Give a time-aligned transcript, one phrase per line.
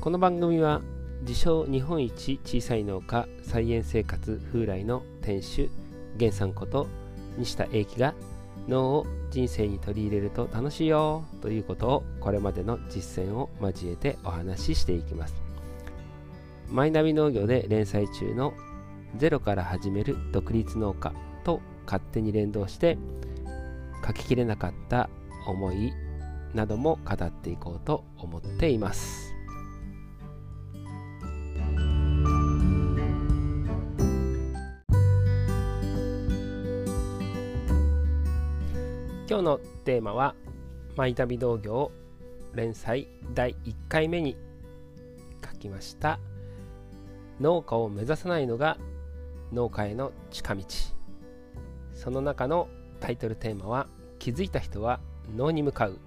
[0.00, 0.80] この番組は
[1.28, 5.70] 自称日本一小さい農家菜園生活風来の店主
[6.14, 6.86] 源さんこと
[7.36, 8.14] 西田英樹が
[8.66, 15.34] 脳を人生に取り入れると楽しいよということをこれまでの実践を交えてお話ししていきます。
[16.70, 18.54] マイナビ農業で連載中の
[19.18, 21.12] ゼロから始める独立農家
[21.44, 22.96] と勝手に連動して
[24.06, 25.10] 書ききれなかった
[25.46, 25.92] 思い
[26.54, 29.29] なども語っていこうと思っています。
[39.30, 40.34] 今日のテーマは
[40.98, 41.92] 「マイナビ農業」
[42.52, 44.36] 連載第1回目に
[45.48, 46.18] 書きました。
[47.38, 48.76] 農家を目指さないのが
[49.52, 50.64] 農家への近道。
[51.94, 52.66] その中の
[52.98, 53.86] タイトルテーマは
[54.18, 54.98] 気づいた人は
[55.36, 56.00] 農に向かう。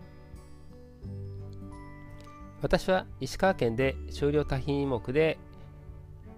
[2.61, 5.37] 私は石川県で少量多品目で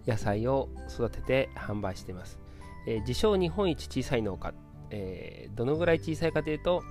[0.06, 2.38] 野菜を育てて販売しています、
[2.86, 4.54] えー、自称日本一小さい農家、
[4.98, 6.82] えー、どのぐらい小さいかというと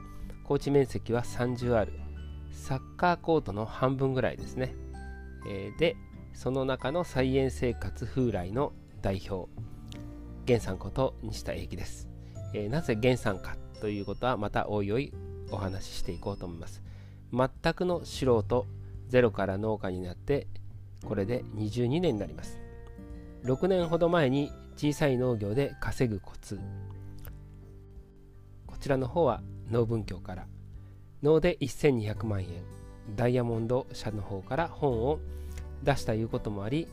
[0.45, 1.93] 高地面積は30ある
[2.53, 4.75] サッカーコートの半分ぐらいですね、
[5.49, 5.97] えー、で
[6.35, 9.49] その中の菜園生活風来の代表。
[10.47, 12.07] 源さんこと西田英樹です、
[12.53, 15.11] えー、なぜ源さんかということはまたおいおい
[15.51, 16.83] お話ししていこうと思います。
[17.33, 18.67] 全くの素人
[19.09, 20.47] ゼロから農家になって
[21.07, 22.59] これで22年になります。
[23.45, 26.61] 6年ほど前に小さい農業で稼ぐコツ。
[28.85, 29.41] ちらの方は
[29.71, 30.47] 農文教から
[31.23, 32.49] 農で1200万円
[33.17, 35.21] ダイヤモンド社の方から本を
[35.83, 36.87] 出したいうこともあり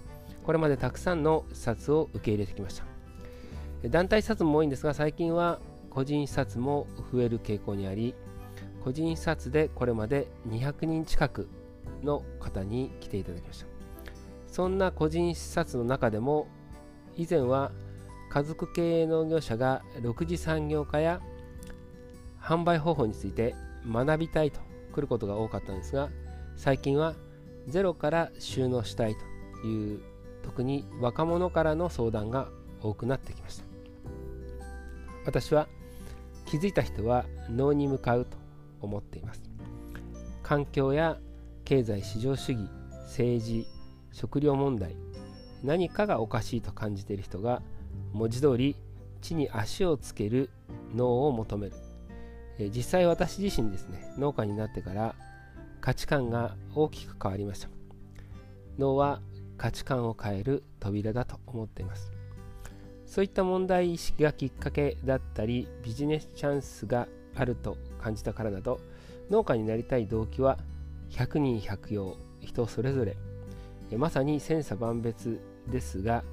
[0.46, 2.82] これまでたくさんの冊を受け入れてきまし
[3.84, 3.90] た。
[3.90, 8.16] 団体冊も多いんですが最近は個人冊も増える傾向にあり
[8.86, 11.50] 個人冊でこれまで200人近く
[12.04, 13.66] の方に来ていただきました。
[14.48, 16.48] そんな個人冊の中でも
[17.18, 17.74] 以前は
[18.30, 21.20] 家族経営農業者が6次産業化や
[22.42, 23.56] 販売方法について
[23.88, 24.60] 学びたいと
[24.94, 26.10] 来ることが多かったんですが
[26.56, 27.16] 最近は
[27.68, 29.16] ゼロから収納したい
[29.62, 30.02] という
[30.44, 32.50] 特に若者からの相談が
[32.82, 33.64] 多くなってきました。
[35.26, 35.68] 私は
[36.46, 38.38] 気づいた人は脳に向かうと
[38.82, 39.44] 思っています。
[40.42, 41.18] 環境や
[41.64, 42.70] 経済市場主義
[43.06, 43.68] 政治
[44.12, 44.96] 食料問題
[45.64, 47.62] 何かがおかしいと感じている人が
[48.14, 48.76] 文字通り
[49.22, 50.50] 地に足をつける
[50.96, 51.76] 脳を求める。
[52.60, 55.16] 実際私自身ですね農家になってから
[55.80, 57.70] 価値観が大きく変わりました。
[58.78, 59.22] 脳は
[59.58, 62.12] 価値観を変える扉だと思っています。
[63.06, 68.80] そういった問題意識がきっかけだったりビジネスチャンスがあると感じたからなど
[69.30, 70.58] 農家になりたい動機は
[71.10, 73.18] 100人100用人それぞれ
[73.98, 76.24] まさに千差万別ですが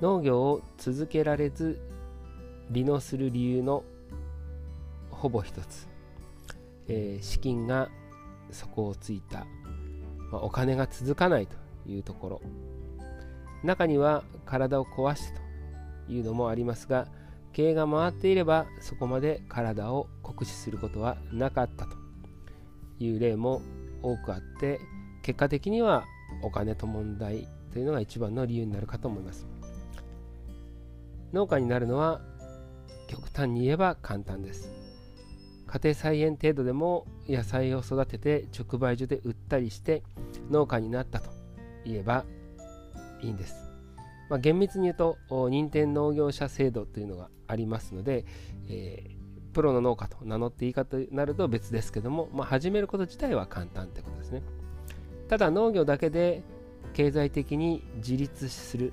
[0.00, 1.78] 農業を続けられず
[2.72, 3.84] 離農する理由の
[5.20, 5.86] ほぼ一つ、
[6.88, 7.90] えー、資金が
[8.50, 9.46] 底をついた、
[10.32, 12.40] まあ、お金が続かないというところ。
[13.62, 15.38] 中には体を壊して
[16.06, 17.06] というのもありますが
[17.52, 21.96] 経営が回っていればそこまで体を酷使することはなかったと
[22.98, 23.60] いう例も
[24.02, 24.80] 多くあって
[25.22, 26.06] 結果的には
[26.42, 29.46] お金と問題というのが一番の理由になるかと思います。
[31.34, 32.22] 農家になるのは
[33.06, 34.79] 極端に言えば簡単です
[35.72, 40.02] 家庭菜園程度でも野菜を育てて直売所で売ったりして
[40.50, 41.30] 農家になったと
[41.84, 42.24] 言えば
[43.22, 43.54] いいんです、
[44.28, 48.24] まあ、厳密に言うと認定農業者制度というのがありますので、
[48.68, 49.20] えー
[49.52, 54.42] プロの農家と名乗っていいかとなると別ですけども、まあ、始めること自体は簡単ってことですね。
[55.28, 56.42] ただ農業だけで
[56.92, 58.92] 経済的に自立する、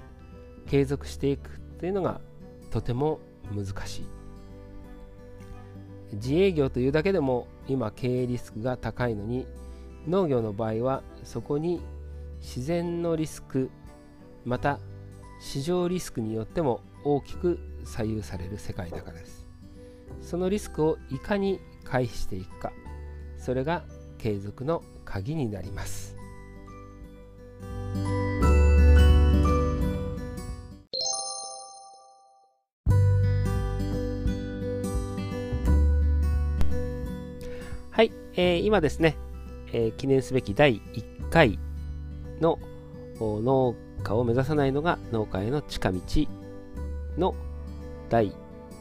[0.67, 2.21] 継続していくというのが
[2.71, 3.19] とても
[3.55, 4.16] 難しい。
[6.13, 9.45] 自営業というだけでも今経営リスクが高いのに
[10.07, 11.81] 農業の場合はそこに
[12.39, 13.69] 自然のリスク
[14.45, 14.79] また
[15.39, 19.45] 市場リスクによっても大きく左右される世界だからです。
[20.21, 22.71] そのリスクをいかに回避していくか
[23.37, 23.83] それが
[24.17, 26.16] 継続の鍵になります。
[38.37, 39.17] えー、今ですね、
[39.73, 41.59] えー、記念すべき第1回
[42.39, 42.59] の
[43.19, 45.99] 農家を目指さないのが農家への近道
[47.17, 47.33] の
[48.09, 48.31] 第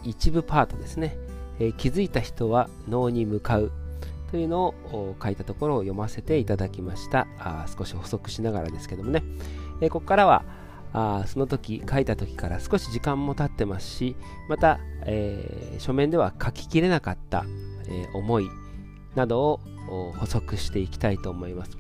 [0.05, 1.17] 一部パートですね、
[1.59, 3.73] えー、気づいた人は脳に向かう
[4.31, 7.27] というのを書いたところを読ませていただきました。
[7.39, 9.23] あ少し補足しながらですけどもね、
[9.81, 10.45] えー、ここからは
[10.93, 14.17] あその時書いた時から少し時間も経ってますし
[14.51, 17.47] また、えー、書面では書ききれなかった、
[17.89, 18.49] え、思い
[19.17, 21.77] などを補足していきたいと思います、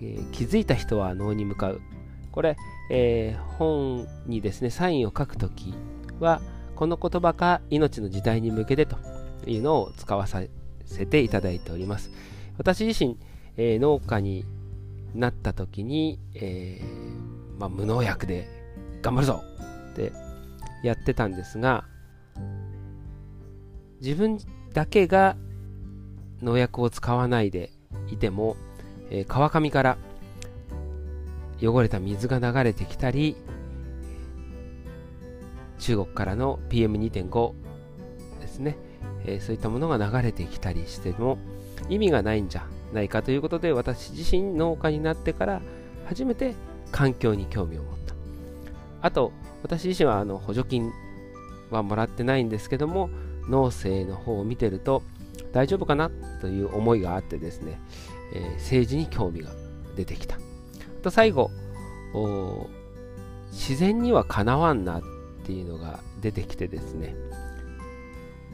[0.00, 1.80] えー、気づいた人は脳に向かう。
[2.30, 2.56] これ、
[2.90, 5.74] え本にですねサインを書く時
[6.18, 6.40] は
[6.74, 8.96] この言葉か命の時代に向けてと
[9.46, 10.42] いうのを使わさ
[10.86, 12.10] せていただいております。
[12.58, 13.18] 私自身、
[13.56, 14.44] え農家に
[15.14, 18.48] なった時に、えー、まあ、無農薬で
[19.02, 19.42] 頑張るぞ
[19.92, 20.12] って
[20.82, 21.84] やってたんですが
[24.00, 24.38] 自分
[24.72, 25.36] だけが
[26.42, 27.70] 農薬を使わないで
[28.10, 28.56] いても、
[29.10, 29.98] えー、川上から
[31.60, 33.36] 汚れた水が流れてきたり
[35.78, 37.52] 中国からの PM2.5
[38.40, 38.76] ですね、
[39.24, 41.38] えー、そういったものが流れてきたりしても
[41.88, 45.62] 意味がないんじゃないかということで私自身農家になってから
[46.06, 46.54] 初めて
[46.90, 48.14] 環境に興味を持った。
[49.00, 50.92] あと私自身はあの補助金
[51.70, 53.08] はもらってないんですけども
[53.48, 55.02] 農政の方を見てると
[55.52, 57.80] 大丈夫かなという思いがあってですね、
[58.34, 59.50] えー、政治に興味が
[59.96, 60.38] 出てきた。
[61.02, 61.50] と最後
[63.50, 65.02] 自然にはかなわんなっ
[65.44, 67.14] ていうのが出てきてですね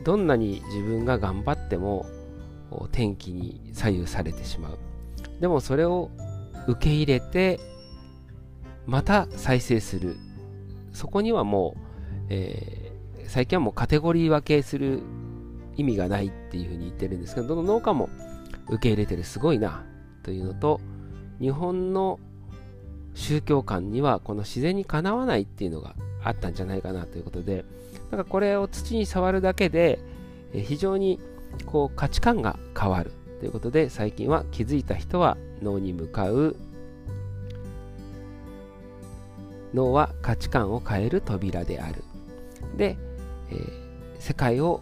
[0.05, 2.07] どんなに自分が頑張っても
[2.93, 4.79] 天気に左右されてしまう。
[5.41, 6.11] でもそれを
[6.67, 7.61] 受け入れて
[8.87, 10.17] また再生する。
[10.93, 11.81] そこにはもう、
[12.31, 15.03] えー、最近はもうカテゴリー分けする
[15.79, 18.11] 意味がないっていうふうに言ってるんですけどどの農家も
[18.69, 19.85] 受け入れてるすごいな
[20.23, 20.81] というのと
[21.41, 22.21] 日本の
[23.15, 27.65] 宗教観にはこの自然にかなわないっていうのがあったんじゃないかなということで
[28.11, 29.99] なんかこれを土に触るだけで
[30.53, 31.21] 非常に
[31.65, 36.57] こう価値観が変わるということで最近は気づいた人は脳に向かう。
[39.75, 42.03] 脳は価値観を変える扉である。
[42.77, 42.97] で、
[43.51, 43.71] えー、
[44.19, 44.81] 世界を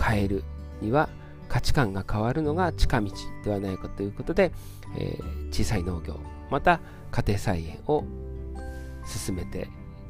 [0.00, 0.44] 変える
[0.80, 1.08] には
[1.48, 3.10] 価値観が変わるのが近道
[3.44, 4.52] ではないかということで、
[4.98, 6.18] えー、小さい農業
[6.50, 8.04] また家庭菜園を
[9.06, 9.68] 進めて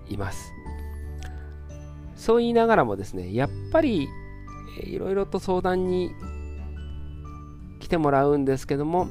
[0.09, 0.53] います。
[2.17, 4.09] そう言いながらもですねやっぱり
[4.83, 6.13] いろいろと相談に
[7.79, 9.07] 来てもらうんですけども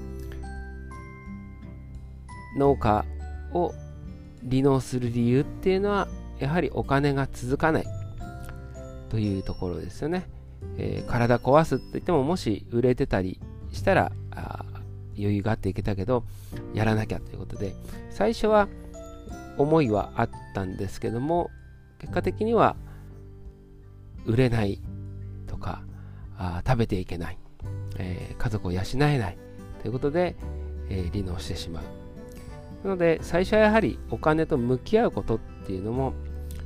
[2.57, 3.05] 農家
[3.53, 3.73] を
[4.49, 6.07] 離農する理由っていうのは
[6.39, 7.85] やはりお金が続かない
[9.09, 10.27] というところですよね、
[10.77, 13.39] えー、体壊すって言ってももし売れてたり
[13.71, 14.11] したら
[15.17, 16.23] 余裕があっていけたけど
[16.73, 17.73] やらなきゃということで
[18.09, 18.67] 最初は
[19.57, 21.49] 思いはあったんですけども
[21.99, 22.75] 結果的には
[24.25, 24.81] 売れない
[25.47, 25.83] とか
[26.37, 27.37] あ食べていけない、
[27.97, 29.37] えー、家族を養えない
[29.81, 30.35] ということで、
[30.89, 31.83] えー、離農してしまう。
[32.83, 36.13] なので最初はやはりお金と向き合うことっていうのも、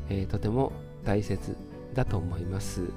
[0.09, 0.73] えー、とても
[1.05, 1.55] 大切
[1.93, 2.91] だと思います。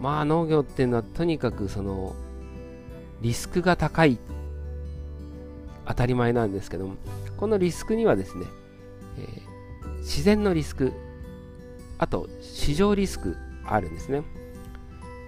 [0.00, 2.14] まあ農業っていうのはとにかくその
[3.20, 4.18] リスクが高い。
[5.86, 6.96] 当たり前なんですけども。
[7.38, 8.46] このリスクにはですね、
[9.18, 10.92] えー、自然のリスク。
[11.98, 14.22] あと市場リスクあるんですね。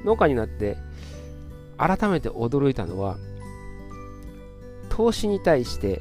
[0.04, 0.76] 農家になって
[1.76, 3.18] 改めて驚いたのは
[4.88, 6.00] 投資に対して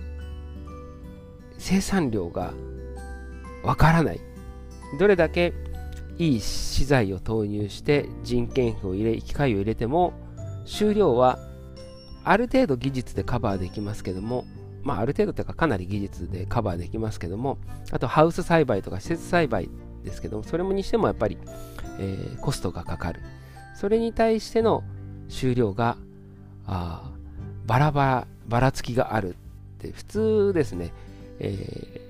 [1.57, 2.53] 生産量が
[3.63, 4.21] わからない。
[4.99, 5.53] どれだけ
[6.19, 10.13] いい資材を投入して人件費を入れ機械を入れても
[10.65, 11.39] 収量は
[12.23, 14.45] ある程度技術でカバーできますけども、
[14.83, 17.57] まあ、ある程度というかかなり技術でカバーできますけども、
[17.91, 19.69] あとハウス栽培とか施設栽培
[20.03, 21.37] ですけども、それもにしてもやっぱり、
[21.97, 23.21] えー、コストがかかる。
[23.73, 24.83] それに対しての
[25.29, 25.97] 収量が
[26.67, 27.09] あ
[27.65, 29.33] バラバラ、ばらつきがあるっ
[29.79, 30.91] て普通ですね、
[31.39, 32.09] え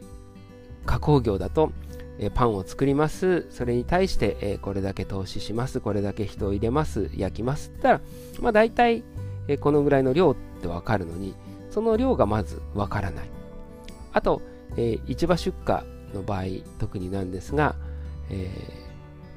[0.83, 1.71] ー、加工業だと、
[2.19, 3.47] え、パンを作ります。
[3.49, 5.79] それに対して、え、これだけ投資します。
[5.79, 7.09] これだけ人を入れます。
[7.15, 7.69] 焼きます。
[7.69, 9.03] って言ったら、まあ大体、
[9.47, 11.33] えこのぐらいの量ってわかるのに、
[11.71, 13.29] その量がまずわからない。
[14.11, 14.41] あと、
[14.77, 15.83] え市場出荷
[16.13, 16.43] の場合、
[16.77, 17.75] 特になんですが、
[18.29, 18.49] え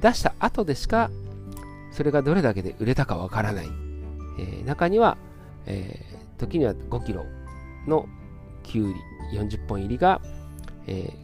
[0.00, 1.10] 出した後でしか、
[1.92, 3.68] それがどれだけで売れたかわからない。
[4.38, 5.16] え中には、
[5.66, 6.04] え
[6.38, 7.24] 時には5キロ
[7.86, 8.06] の
[8.62, 10.20] きゅうり40本入りが、
[10.86, 11.21] えー、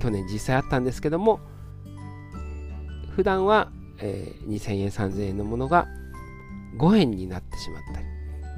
[0.00, 1.40] 去年実際あったんですけども
[3.14, 5.86] 普段は、えー、2000円3000円のものが
[6.78, 8.06] 5円になってしまったり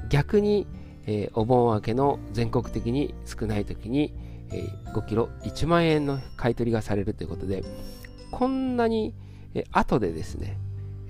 [0.09, 0.67] 逆に、
[1.05, 4.13] えー、お盆明けの全国的に少ない時に、
[4.51, 7.63] えー、5キロ1万円の買い取りがされるということで
[8.31, 9.13] こんなに、
[9.53, 10.57] えー、後でですね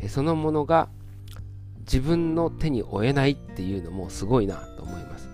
[0.04, 0.90] え、そのものが
[1.80, 5.30] 自分の手に負えないっていうのもすごいなと思います。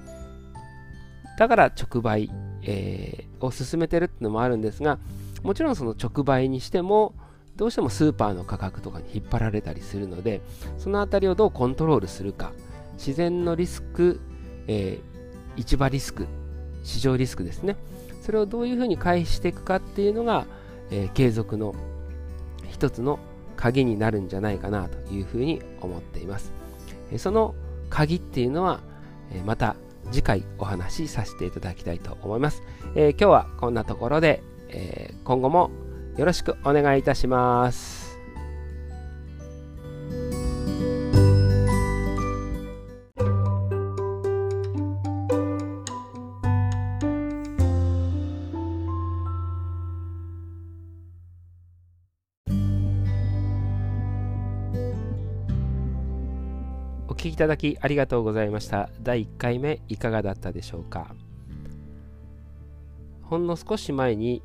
[1.38, 2.29] だから直売、
[2.63, 5.00] えー、を進めてるってのもあるんですが
[5.43, 7.13] もちろんその直売にしても
[7.55, 10.41] どうしてもスーパーの価格とかに引っ張られたりするので
[10.77, 12.53] その辺りをどうコントロールするか
[12.93, 14.19] 自然のリスク、
[14.67, 16.27] えー、市場リスク
[16.84, 17.75] 市場リスクですね
[18.22, 20.46] それをどういうふうに回避していくかっていうのが、
[20.91, 21.75] えー、継続の
[22.69, 23.19] 一つの
[23.55, 26.53] 鍵になるんじゃないかなというふうに思っています。
[27.17, 27.55] その
[27.89, 28.79] 鍵っていうのは
[29.46, 29.75] また
[30.11, 32.63] 次回お話しさせていただきたいと思います。
[32.95, 35.71] えー、今日はこんなところで、えー、今後も
[36.17, 38.08] よろしくお願いいたします。
[57.29, 58.89] きいただきありがとうございました。
[59.01, 61.15] 第1回目いかがだったでしょうか？
[63.24, 64.41] ほんの少し前に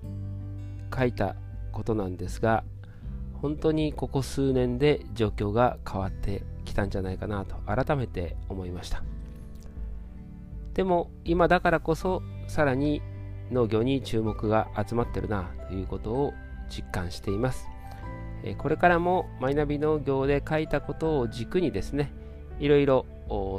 [0.96, 1.36] 書いた
[1.72, 2.64] ことなんですが、
[3.40, 9.02] 本当にここ数年で状況が変わってきたんじゃないかなと改めて思いました。
[10.74, 13.00] でも今だからこそさらに
[13.50, 16.32] 農業に注目が集まってるなということを
[16.68, 17.68] 実感しています。
[18.58, 22.12] これからもマイナビ農業で書いたことを軸にですね、
[22.58, 23.06] いろいろ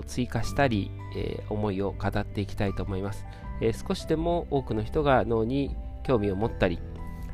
[0.06, 3.26] 追加したり、えー、思いを語っていきたいと思います、
[3.62, 6.80] えー、少しでも多くの人が脳に興味を持ったり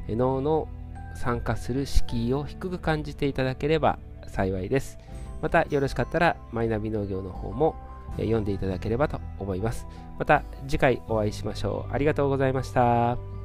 [0.08, 0.68] 脳の
[1.16, 4.98] 参加する敷居を低く感じていただければ幸いです。
[5.42, 7.76] またよろしかったらマイナビ農業の方も
[8.18, 9.88] 読んでいただければと思います。
[10.20, 11.94] また次回お会いしましょう。
[11.94, 13.41] ありがとうございました。